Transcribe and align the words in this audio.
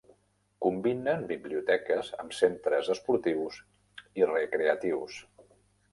Combinen 0.65 1.27
biblioteques 1.31 2.09
amb 2.23 2.35
centres 2.37 2.89
esportius 2.95 3.61
i 4.23 4.29
recreatius. 4.33 5.25